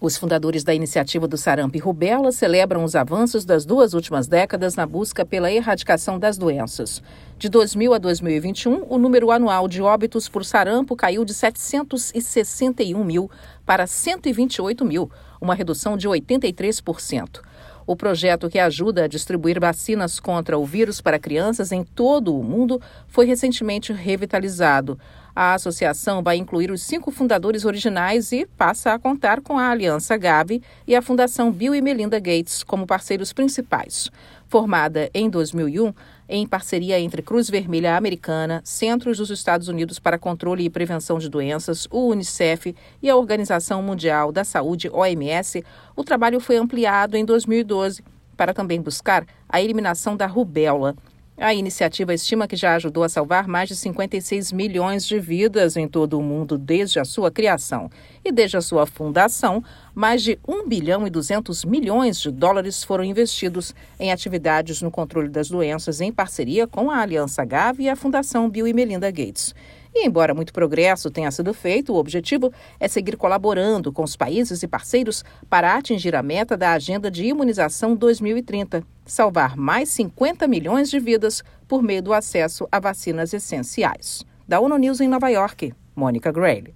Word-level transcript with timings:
Os 0.00 0.16
fundadores 0.16 0.62
da 0.62 0.72
iniciativa 0.72 1.26
do 1.26 1.36
sarampo 1.36 1.76
e 1.76 1.80
rubéola 1.80 2.30
celebram 2.30 2.84
os 2.84 2.94
avanços 2.94 3.44
das 3.44 3.64
duas 3.64 3.94
últimas 3.94 4.28
décadas 4.28 4.76
na 4.76 4.86
busca 4.86 5.26
pela 5.26 5.50
erradicação 5.50 6.20
das 6.20 6.38
doenças. 6.38 7.02
De 7.36 7.48
2000 7.48 7.94
a 7.94 7.98
2021, 7.98 8.86
o 8.88 8.96
número 8.96 9.32
anual 9.32 9.66
de 9.66 9.82
óbitos 9.82 10.28
por 10.28 10.44
sarampo 10.44 10.94
caiu 10.94 11.24
de 11.24 11.34
761 11.34 13.02
mil 13.02 13.28
para 13.66 13.88
128 13.88 14.84
mil, 14.84 15.10
uma 15.40 15.54
redução 15.54 15.96
de 15.96 16.08
83%. 16.08 17.40
O 17.84 17.96
projeto 17.96 18.48
que 18.50 18.58
ajuda 18.58 19.04
a 19.04 19.08
distribuir 19.08 19.58
vacinas 19.58 20.20
contra 20.20 20.58
o 20.58 20.64
vírus 20.64 21.00
para 21.00 21.18
crianças 21.18 21.72
em 21.72 21.82
todo 21.82 22.38
o 22.38 22.44
mundo 22.44 22.80
foi 23.08 23.26
recentemente 23.26 23.92
revitalizado. 23.92 24.98
A 25.40 25.54
associação 25.54 26.20
vai 26.20 26.36
incluir 26.36 26.68
os 26.68 26.82
cinco 26.82 27.12
fundadores 27.12 27.64
originais 27.64 28.32
e 28.32 28.44
passa 28.44 28.92
a 28.92 28.98
contar 28.98 29.40
com 29.40 29.56
a 29.56 29.70
Aliança 29.70 30.16
Gavi 30.16 30.60
e 30.84 30.96
a 30.96 31.00
Fundação 31.00 31.52
Bill 31.52 31.76
e 31.76 31.80
Melinda 31.80 32.18
Gates 32.18 32.64
como 32.64 32.88
parceiros 32.88 33.32
principais. 33.32 34.10
Formada 34.48 35.08
em 35.14 35.30
2001, 35.30 35.94
em 36.28 36.44
parceria 36.44 36.98
entre 36.98 37.22
Cruz 37.22 37.48
Vermelha 37.48 37.96
Americana, 37.96 38.60
Centros 38.64 39.18
dos 39.18 39.30
Estados 39.30 39.68
Unidos 39.68 40.00
para 40.00 40.18
Controle 40.18 40.64
e 40.64 40.70
Prevenção 40.70 41.20
de 41.20 41.28
Doenças, 41.28 41.86
o 41.88 42.08
Unicef 42.08 42.74
e 43.00 43.08
a 43.08 43.14
Organização 43.14 43.80
Mundial 43.80 44.32
da 44.32 44.42
Saúde, 44.42 44.90
OMS, 44.92 45.64
o 45.94 46.02
trabalho 46.02 46.40
foi 46.40 46.56
ampliado 46.56 47.16
em 47.16 47.24
2012 47.24 48.02
para 48.36 48.52
também 48.52 48.82
buscar 48.82 49.24
a 49.48 49.62
eliminação 49.62 50.16
da 50.16 50.26
rubéola. 50.26 50.96
A 51.40 51.54
iniciativa 51.54 52.12
estima 52.12 52.48
que 52.48 52.56
já 52.56 52.74
ajudou 52.74 53.04
a 53.04 53.08
salvar 53.08 53.46
mais 53.46 53.68
de 53.68 53.76
56 53.76 54.50
milhões 54.50 55.06
de 55.06 55.20
vidas 55.20 55.76
em 55.76 55.86
todo 55.86 56.18
o 56.18 56.22
mundo 56.22 56.58
desde 56.58 56.98
a 56.98 57.04
sua 57.04 57.30
criação. 57.30 57.88
E 58.24 58.32
desde 58.32 58.56
a 58.56 58.60
sua 58.60 58.84
fundação, 58.86 59.62
mais 59.94 60.20
de 60.24 60.36
1 60.48 60.68
bilhão 60.68 61.06
e 61.06 61.10
200 61.10 61.64
milhões 61.64 62.20
de 62.20 62.32
dólares 62.32 62.82
foram 62.82 63.04
investidos 63.04 63.72
em 64.00 64.10
atividades 64.10 64.82
no 64.82 64.90
controle 64.90 65.28
das 65.28 65.48
doenças 65.48 66.00
em 66.00 66.10
parceria 66.10 66.66
com 66.66 66.90
a 66.90 66.98
Aliança 66.98 67.44
Gavi 67.44 67.84
e 67.84 67.88
a 67.88 67.94
Fundação 67.94 68.50
Bill 68.50 68.66
e 68.66 68.72
Melinda 68.72 69.08
Gates. 69.08 69.54
E, 69.94 70.06
embora 70.06 70.34
muito 70.34 70.52
progresso 70.52 71.10
tenha 71.10 71.30
sido 71.30 71.52
feito, 71.54 71.92
o 71.92 71.96
objetivo 71.96 72.52
é 72.78 72.86
seguir 72.88 73.16
colaborando 73.16 73.92
com 73.92 74.02
os 74.02 74.16
países 74.16 74.62
e 74.62 74.68
parceiros 74.68 75.24
para 75.48 75.74
atingir 75.74 76.14
a 76.14 76.22
meta 76.22 76.56
da 76.56 76.72
Agenda 76.72 77.10
de 77.10 77.24
Imunização 77.24 77.94
2030, 77.96 78.84
salvar 79.04 79.56
mais 79.56 79.88
50 79.90 80.46
milhões 80.46 80.90
de 80.90 81.00
vidas 81.00 81.42
por 81.66 81.82
meio 81.82 82.02
do 82.02 82.12
acesso 82.12 82.68
a 82.70 82.78
vacinas 82.78 83.32
essenciais. 83.32 84.24
Da 84.46 84.60
ONU 84.60 84.76
News 84.78 85.00
em 85.00 85.08
Nova 85.08 85.28
York, 85.28 85.74
Mônica 85.94 86.30
Gray. 86.32 86.72